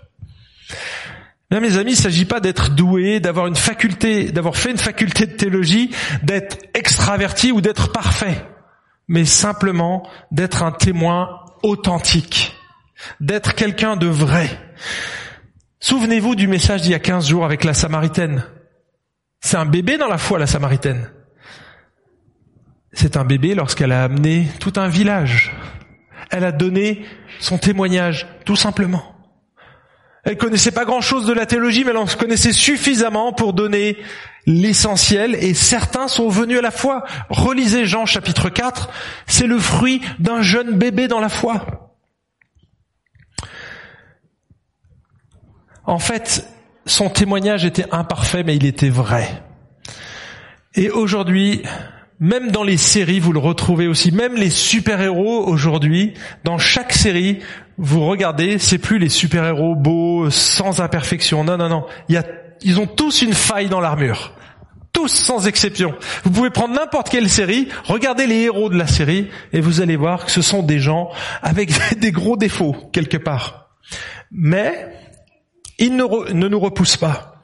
[1.51, 5.27] Mes amis, il ne s'agit pas d'être doué, d'avoir une faculté, d'avoir fait une faculté
[5.27, 5.91] de théologie,
[6.23, 8.47] d'être extraverti ou d'être parfait,
[9.09, 12.57] mais simplement d'être un témoin authentique,
[13.19, 14.49] d'être quelqu'un de vrai.
[15.81, 18.45] Souvenez-vous du message d'il y a 15 jours avec la Samaritaine.
[19.41, 21.11] C'est un bébé dans la foi, la Samaritaine.
[22.93, 25.53] C'est un bébé lorsqu'elle a amené tout un village.
[26.31, 27.05] Elle a donné
[27.41, 29.20] son témoignage, tout simplement.
[30.25, 33.97] Elle connaissait pas grand chose de la théologie, mais elle en connaissait suffisamment pour donner
[34.47, 37.05] l'essentiel et certains sont venus à la foi.
[37.29, 38.91] Relisez Jean chapitre 4,
[39.27, 41.91] c'est le fruit d'un jeune bébé dans la foi.
[45.85, 46.47] En fait,
[46.87, 49.43] son témoignage était imparfait, mais il était vrai.
[50.75, 51.63] Et aujourd'hui,
[52.21, 54.13] même dans les séries, vous le retrouvez aussi.
[54.13, 57.41] Même les super-héros aujourd'hui, dans chaque série,
[57.83, 61.45] vous regardez, c'est plus les super-héros beaux, sans imperfection.
[61.45, 61.87] Non, non, non.
[62.61, 64.35] Ils ont tous une faille dans l'armure.
[64.93, 65.95] Tous sans exception.
[66.25, 69.97] Vous pouvez prendre n'importe quelle série, regardez les héros de la série, et vous allez
[69.97, 73.71] voir que ce sont des gens avec des gros défauts, quelque part.
[74.31, 74.95] Mais,
[75.79, 77.43] ils ne, ne nous repoussent pas.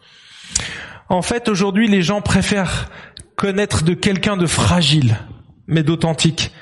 [1.08, 2.90] En fait, aujourd'hui, les gens préfèrent
[3.36, 5.16] connaître de quelqu'un de fragile,
[5.66, 6.52] mais d'authentique,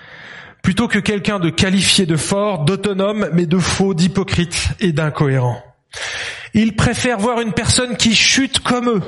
[0.65, 5.63] plutôt que quelqu'un de qualifié de fort, d'autonome, mais de faux, d'hypocrite et d'incohérent.
[6.55, 9.03] Ils préfèrent voir une personne qui chute comme eux,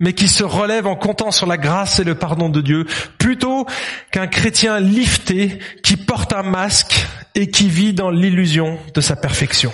[0.00, 2.84] mais qui se relève en comptant sur la grâce et le pardon de Dieu,
[3.16, 3.64] plutôt
[4.10, 7.06] qu'un chrétien lifté qui porte un masque
[7.36, 9.72] et qui vit dans l'illusion de sa perfection.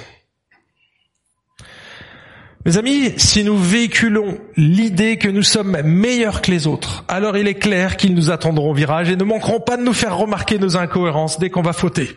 [2.65, 7.47] Mes amis, si nous véhiculons l'idée que nous sommes meilleurs que les autres, alors il
[7.47, 10.59] est clair qu'ils nous attendront au virage et ne manqueront pas de nous faire remarquer
[10.59, 12.17] nos incohérences dès qu'on va fauter.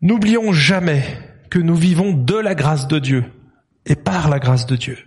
[0.00, 1.02] N'oublions jamais
[1.50, 3.24] que nous vivons de la grâce de Dieu
[3.84, 4.98] et par la grâce de Dieu.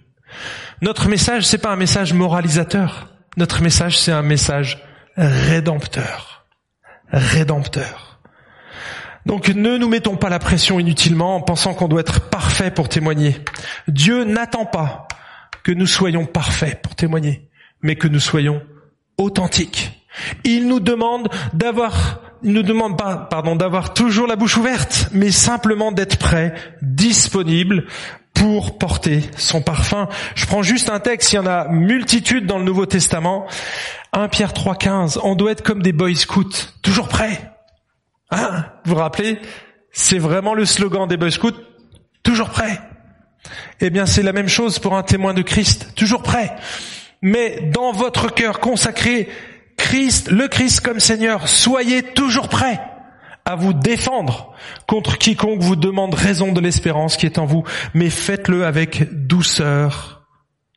[0.81, 3.13] Notre message, c'est pas un message moralisateur.
[3.35, 4.83] Notre message, c'est un message
[5.17, 6.45] rédempteur.
[7.11, 8.08] Rédempteur.
[9.29, 12.89] Donc ne nous mettons pas la pression inutilement en pensant qu'on doit être parfait pour
[12.89, 13.35] témoigner.
[13.87, 15.07] Dieu n'attend pas
[15.61, 17.47] que nous soyons parfaits pour témoigner,
[17.83, 18.59] mais que nous soyons
[19.19, 20.03] authentiques.
[20.45, 25.29] Il nous demande d'avoir, il nous demande pas, pardon, d'avoir toujours la bouche ouverte, mais
[25.29, 27.85] simplement d'être prêt, disponible
[28.33, 30.09] pour porter son parfum.
[30.33, 33.45] Je prends juste un texte, il y en a multitude dans le Nouveau Testament.
[34.11, 36.49] 1 Pierre 3,15, on doit être comme des boy scouts,
[36.81, 37.39] toujours prêts.
[38.31, 39.39] Hein vous vous rappelez
[39.91, 41.51] C'est vraiment le slogan des boy scouts,
[42.23, 42.79] toujours prêts.
[43.79, 46.55] Eh bien, c'est la même chose pour un témoin de Christ, toujours prêt.
[47.21, 49.29] Mais dans votre cœur consacré,
[49.77, 52.79] Christ, le Christ comme Seigneur, soyez toujours prêt
[53.45, 54.53] à vous défendre
[54.87, 57.63] contre quiconque vous demande raison de l'espérance qui est en vous,
[57.93, 60.27] mais faites-le avec douceur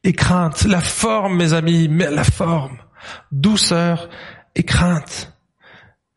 [0.04, 0.64] et crainte.
[0.64, 2.78] La forme, mes amis, la forme,
[3.30, 4.08] douceur
[4.54, 5.32] et crainte.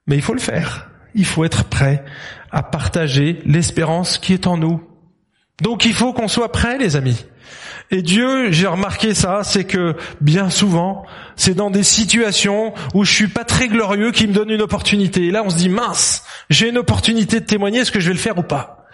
[0.08, 0.89] Mais il faut le faire.
[1.15, 2.06] Il faut être prêt
[2.51, 4.84] à partager l'espérance qui est en nous.
[5.62, 7.25] Donc il faut qu'on soit prêt, les amis.
[7.91, 13.12] Et Dieu, j'ai remarqué ça, c'est que bien souvent, c'est dans des situations où je
[13.13, 15.28] suis pas très glorieux qui me donne une opportunité.
[15.28, 18.13] Et là, on se dit, mince, j'ai une opportunité de témoigner, est-ce que je vais
[18.13, 18.86] le faire ou pas?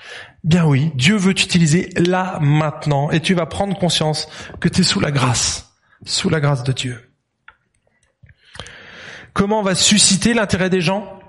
[0.43, 4.27] Bien oui, Dieu veut t'utiliser là, maintenant, et tu vas prendre conscience
[4.60, 5.73] que tu es sous la grâce,
[6.05, 6.99] sous la grâce de Dieu.
[9.34, 11.20] Comment on va susciter l'intérêt des gens?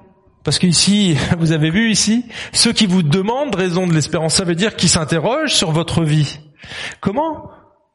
[0.44, 4.54] Parce qu'ici, vous avez vu ici, ceux qui vous demandent raison de l'espérance, ça veut
[4.54, 6.38] dire qu'ils s'interrogent sur votre vie.
[7.00, 7.50] Comment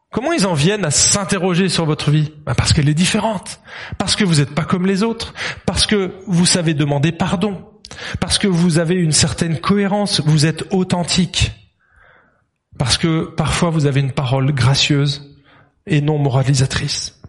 [0.09, 2.31] Comment ils en viennent à s'interroger sur votre vie?
[2.45, 3.59] Ben Parce qu'elle est différente,
[3.97, 5.33] parce que vous n'êtes pas comme les autres,
[5.65, 7.65] parce que vous savez demander pardon,
[8.21, 11.51] parce que vous avez une certaine cohérence, vous êtes authentique,
[12.77, 15.35] parce que parfois vous avez une parole gracieuse
[15.85, 17.19] et non moralisatrice,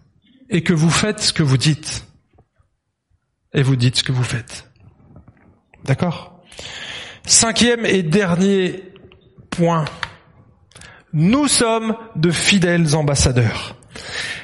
[0.49, 2.05] et que vous faites ce que vous dites,
[3.53, 4.68] et vous dites ce que vous faites.
[5.89, 6.39] D'accord
[7.25, 8.83] Cinquième et dernier
[9.49, 9.85] point
[11.13, 13.75] nous sommes de fidèles ambassadeurs.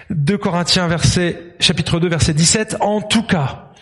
[0.10, 2.78] 2 Corinthiens verset, chapitre 2 verset 17.
[2.80, 3.74] En tout cas,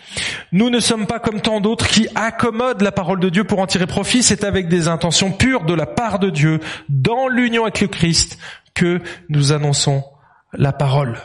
[0.52, 3.66] nous ne sommes pas comme tant d'autres qui accommodent la parole de Dieu pour en
[3.66, 4.22] tirer profit.
[4.22, 8.38] C'est avec des intentions pures de la part de Dieu, dans l'union avec le Christ,
[8.74, 9.00] que
[9.30, 10.04] nous annonçons
[10.52, 11.16] la parole.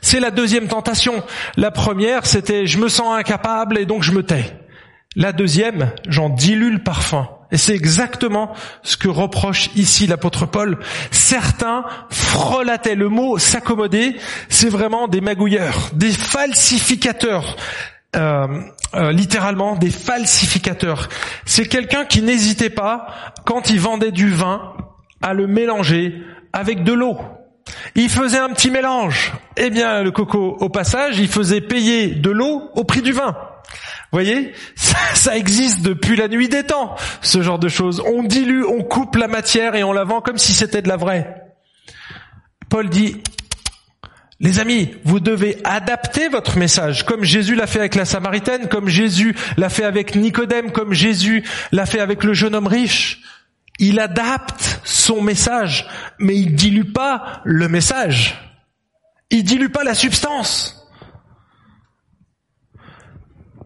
[0.00, 1.24] C'est la deuxième tentation.
[1.56, 4.67] La première, c'était je me sens incapable et donc je me tais.
[5.16, 7.28] La deuxième, j'en dilue le parfum.
[7.50, 10.78] Et c'est exactement ce que reproche ici l'apôtre Paul.
[11.10, 14.16] Certains frelataient le mot s'accommoder,
[14.50, 17.56] c'est vraiment des magouilleurs, des falsificateurs.
[18.16, 18.46] Euh,
[18.94, 21.10] euh, littéralement des falsificateurs.
[21.44, 23.06] C'est quelqu'un qui n'hésitait pas,
[23.44, 24.72] quand il vendait du vin,
[25.20, 26.22] à le mélanger
[26.54, 27.18] avec de l'eau.
[27.96, 29.34] Il faisait un petit mélange.
[29.58, 33.36] Eh bien, le coco, au passage, il faisait payer de l'eau au prix du vin
[34.12, 34.52] voyez,
[35.14, 38.02] ça, existe depuis la nuit des temps, ce genre de choses.
[38.06, 40.96] On dilue, on coupe la matière et on la vend comme si c'était de la
[40.96, 41.44] vraie.
[42.68, 43.22] Paul dit,
[44.40, 48.88] les amis, vous devez adapter votre message, comme Jésus l'a fait avec la Samaritaine, comme
[48.88, 51.42] Jésus l'a fait avec Nicodème, comme Jésus
[51.72, 53.20] l'a fait avec le jeune homme riche.
[53.80, 58.38] Il adapte son message, mais il dilue pas le message.
[59.30, 60.77] Il dilue pas la substance.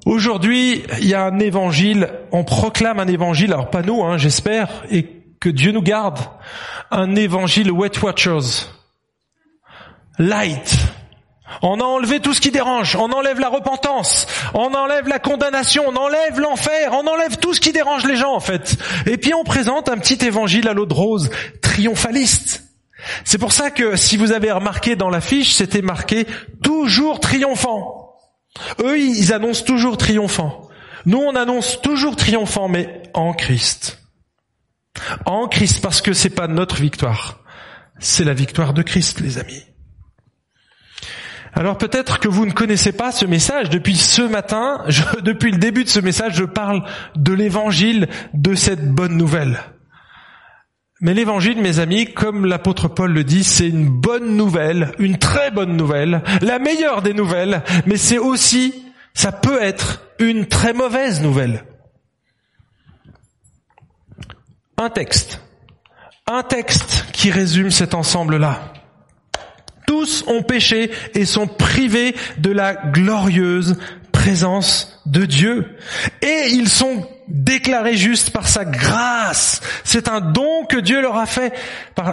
[0.05, 4.69] Aujourd'hui, il y a un évangile, on proclame un évangile, alors pas nous, hein, j'espère,
[4.91, 5.07] et
[5.39, 6.19] que Dieu nous garde,
[6.91, 8.69] un évangile Wet Watchers,
[10.19, 10.77] light.
[11.61, 15.85] On a enlevé tout ce qui dérange, on enlève la repentance, on enlève la condamnation,
[15.87, 18.77] on enlève l'enfer, on enlève tout ce qui dérange les gens en fait.
[19.07, 22.65] Et puis on présente un petit évangile à l'eau de rose, triomphaliste.
[23.25, 26.27] C'est pour ça que si vous avez remarqué dans l'affiche, c'était marqué
[26.63, 28.02] toujours triomphant.
[28.83, 30.69] Eux, ils annoncent toujours triomphant.
[31.07, 33.99] Nous, on annonce toujours triomphant, mais en Christ.
[35.25, 37.41] En Christ, parce que c'est pas notre victoire.
[37.99, 39.63] C'est la victoire de Christ, les amis.
[41.55, 43.69] Alors peut-être que vous ne connaissez pas ce message.
[43.69, 44.85] Depuis ce matin,
[45.23, 46.83] depuis le début de ce message, je parle
[47.15, 49.61] de l'évangile, de cette bonne nouvelle.
[51.03, 55.51] Mais l'évangile, mes amis, comme l'apôtre Paul le dit, c'est une bonne nouvelle, une très
[55.51, 61.21] bonne nouvelle, la meilleure des nouvelles, mais c'est aussi, ça peut être une très mauvaise
[61.21, 61.65] nouvelle.
[64.79, 65.41] Un texte.
[66.29, 68.73] Un texte qui résume cet ensemble-là.
[69.89, 73.77] Tous ont péché et sont privés de la glorieuse
[74.13, 75.77] présence de Dieu.
[76.23, 79.61] Et ils sont déclarés justes par sa grâce.
[79.85, 81.53] C'est un don que Dieu leur a fait,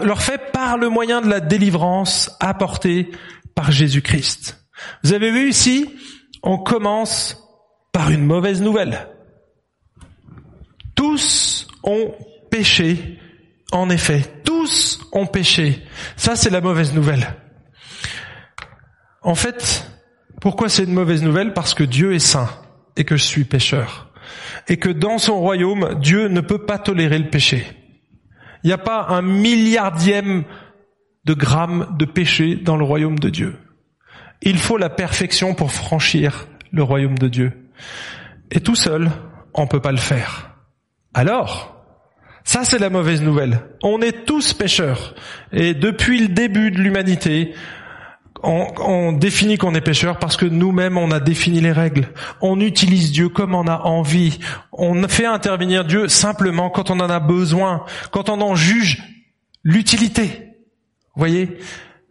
[0.01, 3.11] leur fait par le moyen de la délivrance apportée
[3.53, 4.65] par Jésus-Christ.
[5.03, 5.93] Vous avez vu ici,
[6.41, 7.37] on commence
[7.91, 9.07] par une mauvaise nouvelle.
[10.95, 12.13] Tous ont
[12.49, 13.19] péché,
[13.71, 14.23] en effet.
[14.45, 15.83] Tous ont péché.
[16.15, 17.35] Ça, c'est la mauvaise nouvelle.
[19.21, 19.85] En fait,
[20.39, 21.53] pourquoi c'est une mauvaise nouvelle?
[21.53, 22.49] Parce que Dieu est saint
[22.95, 24.08] et que je suis pécheur.
[24.67, 27.65] Et que dans son royaume, Dieu ne peut pas tolérer le péché.
[28.63, 30.43] Il n'y a pas un milliardième
[31.25, 33.55] de grammes de péché dans le royaume de Dieu.
[34.41, 37.69] Il faut la perfection pour franchir le royaume de Dieu.
[38.51, 39.11] Et tout seul,
[39.53, 40.55] on peut pas le faire.
[41.13, 41.75] Alors,
[42.43, 43.61] ça c'est la mauvaise nouvelle.
[43.83, 45.15] On est tous pécheurs.
[45.51, 47.53] Et depuis le début de l'humanité,
[48.43, 52.07] on, définit qu'on est pécheur parce que nous-mêmes on a défini les règles.
[52.41, 54.39] On utilise Dieu comme on a envie.
[54.71, 59.03] On fait intervenir Dieu simplement quand on en a besoin, quand on en juge
[59.63, 60.55] l'utilité.
[61.15, 61.57] Voyez?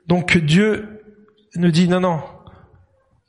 [0.06, 1.02] Donc Dieu
[1.56, 2.20] nous dit non, non,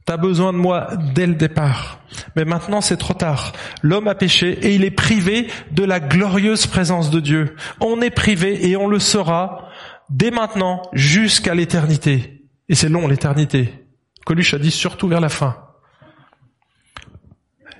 [0.10, 2.00] T'as besoin de moi dès le départ.
[2.36, 3.54] Mais maintenant c'est trop tard.
[3.84, 7.56] L'homme a péché et il est privé de la glorieuse présence de Dieu.
[7.80, 9.70] On est privé et on le sera
[10.10, 12.39] dès maintenant jusqu'à l'éternité.
[12.70, 13.74] Et c'est long l'éternité.
[14.26, 15.58] Coluche a dit surtout vers la fin.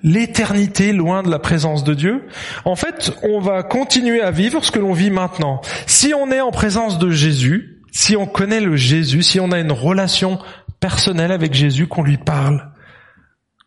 [0.02, 2.28] L'éternité loin de la présence de Dieu.
[2.66, 5.62] En fait, on va continuer à vivre ce que l'on vit maintenant.
[5.86, 9.60] Si on est en présence de Jésus, si on connaît le Jésus, si on a
[9.60, 10.40] une relation
[10.80, 12.72] personnel avec Jésus qu'on lui parle,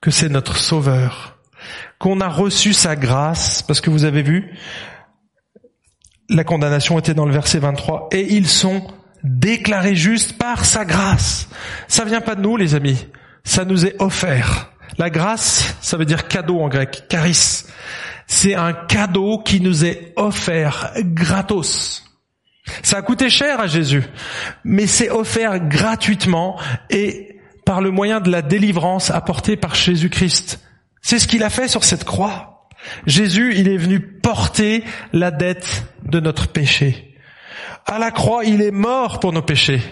[0.01, 1.39] que c'est notre sauveur,
[1.99, 4.59] qu'on a reçu sa grâce, parce que vous avez vu,
[6.29, 8.87] la condamnation était dans le verset 23, et ils sont
[9.25, 11.49] déclarés justes par sa grâce.
[11.89, 13.07] Ça vient pas de nous, les amis.
[13.45, 14.73] Ça nous est offert.
[14.99, 17.65] La grâce, ça veut dire cadeau en grec, charis.
[18.27, 22.05] C'est un cadeau qui nous est offert gratos.
[22.83, 24.05] Ça a coûté cher à Jésus,
[24.65, 26.59] mais c'est offert gratuitement
[26.91, 30.61] et par le moyen de la délivrance apportée par Jésus-Christ.
[31.01, 32.69] C'est ce qu'il a fait sur cette croix.
[33.07, 37.12] Jésus, il est venu porter la dette de notre péché.
[37.87, 39.83] À la croix, il est mort pour nos péchés.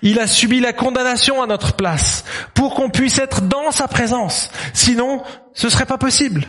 [0.00, 2.24] Il a subi la condamnation à notre place
[2.54, 4.50] pour qu'on puisse être dans sa présence.
[4.72, 5.22] Sinon,
[5.52, 6.46] ce serait pas possible.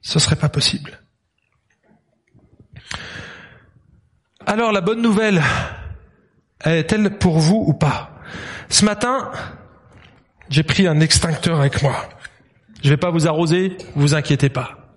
[0.00, 0.98] Ce serait pas possible.
[4.46, 5.42] Alors la bonne nouvelle,
[6.64, 8.10] est-elle pour vous ou pas?
[8.68, 9.30] Ce matin,
[10.48, 12.08] j'ai pris un extincteur avec moi.
[12.82, 14.94] Je vais pas vous arroser, vous inquiétez pas.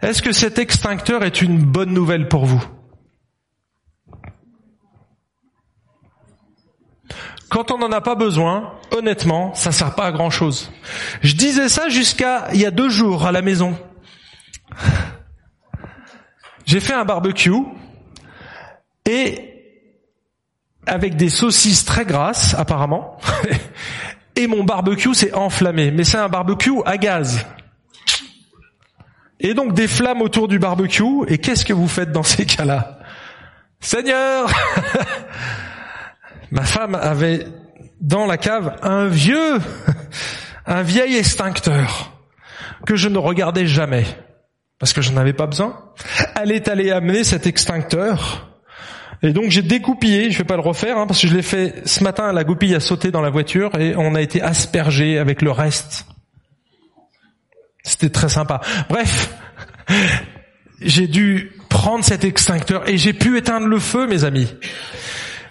[0.00, 2.64] Est-ce que cet extincteur est une bonne nouvelle pour vous?
[7.52, 10.72] Quand on n'en a pas besoin, honnêtement, ça sert pas à grand chose.
[11.20, 13.76] Je disais ça jusqu'à il y a deux jours à la maison.
[16.64, 17.52] J'ai fait un barbecue
[19.04, 19.50] et
[20.86, 23.18] avec des saucisses très grasses apparemment.
[24.36, 27.44] et mon barbecue s'est enflammé, mais c'est un barbecue à gaz.
[29.40, 32.98] Et donc des flammes autour du barbecue, et qu'est-ce que vous faites dans ces cas-là?
[33.82, 34.48] Seigneur
[36.52, 37.46] Ma femme avait
[38.02, 39.58] dans la cave un vieux,
[40.66, 42.12] un vieil extincteur
[42.86, 44.04] que je ne regardais jamais
[44.78, 45.92] parce que je n'en avais pas besoin.
[46.38, 48.50] Elle est allée amener cet extincteur
[49.22, 51.88] et donc j'ai découpillé, je vais pas le refaire hein, parce que je l'ai fait
[51.88, 55.40] ce matin, la goupille a sauté dans la voiture et on a été aspergé avec
[55.40, 56.04] le reste.
[57.82, 58.60] C'était très sympa.
[58.90, 59.34] Bref,
[60.82, 64.52] j'ai dû prendre cet extincteur et j'ai pu éteindre le feu, mes amis.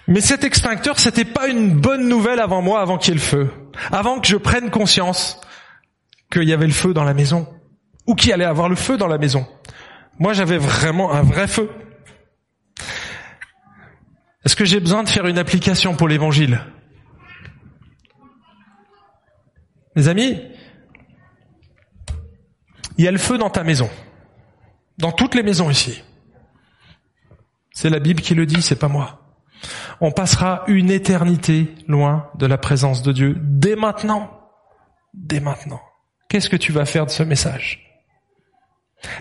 [0.08, 3.24] Mais cet extincteur, c'était pas une bonne nouvelle avant moi, avant qu'il y ait le
[3.24, 3.50] feu.
[3.90, 5.40] Avant que je prenne conscience
[6.30, 7.48] qu'il y avait le feu dans la maison.
[8.06, 9.46] Ou qu'il allait avoir le feu dans la maison.
[10.18, 11.70] Moi, j'avais vraiment un vrai feu.
[14.44, 16.60] Est-ce que j'ai besoin de faire une application pour l'évangile?
[19.94, 20.42] Mes amis,
[22.98, 23.88] il y a le feu dans ta maison.
[24.98, 26.02] Dans toutes les maisons ici.
[27.72, 29.21] C'est la Bible qui le dit, c'est pas moi.
[30.04, 34.36] On passera une éternité loin de la présence de Dieu dès maintenant.
[35.14, 35.80] Dès maintenant.
[36.28, 38.02] Qu'est-ce que tu vas faire de ce message?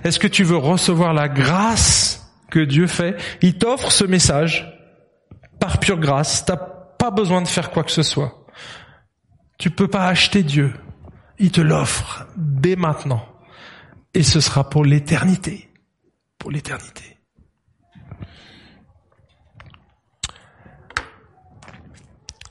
[0.04, 3.16] Est-ce que tu veux recevoir la grâce que Dieu fait?
[3.44, 4.76] Il t'offre ce message
[5.60, 6.46] par pure grâce.
[6.46, 8.48] T'as pas besoin de faire quoi que ce soit.
[9.60, 10.74] Tu peux pas acheter Dieu.
[11.38, 13.24] Il te l'offre dès maintenant.
[14.16, 15.70] Et ce sera pour l'éternité.
[16.40, 17.11] Pour l'éternité.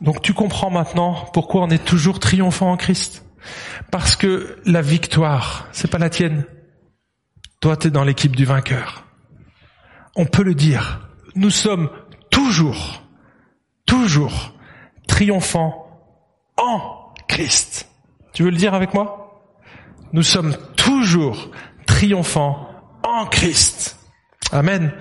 [0.00, 3.24] Donc tu comprends maintenant pourquoi on est toujours triomphant en Christ.
[3.90, 6.44] Parce que la victoire, c'est pas la tienne.
[7.60, 9.04] Toi, tu es dans l'équipe du vainqueur.
[10.16, 11.08] On peut le dire.
[11.34, 11.90] Nous sommes
[12.30, 13.02] toujours,
[13.86, 14.54] toujours
[15.06, 15.86] triomphant
[16.56, 17.88] en Christ.
[18.32, 19.42] Tu veux le dire avec moi?
[20.12, 21.50] Nous sommes toujours
[21.86, 22.68] triomphants
[23.02, 23.98] en Christ.
[24.52, 24.92] Amen.